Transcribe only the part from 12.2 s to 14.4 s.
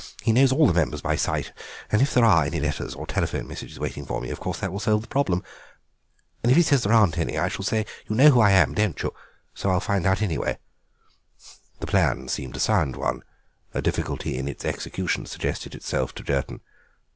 seemed a sound one; a difficulty